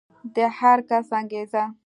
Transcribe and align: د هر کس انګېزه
د 0.35 0.37
هر 0.57 0.77
کس 0.89 1.07
انګېزه 1.19 1.63